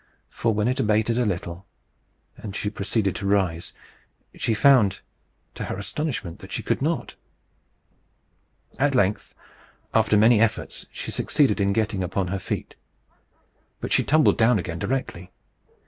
[0.31, 1.67] For when it abated a little,
[2.35, 3.71] and she proceeded to rise,
[4.33, 5.01] she found,
[5.53, 7.13] to her astonishment, that she could not.
[8.79, 9.35] At length,
[9.93, 12.73] after many efforts, she succeeded in getting upon her feet.
[13.79, 15.31] But she tumbled down again directly.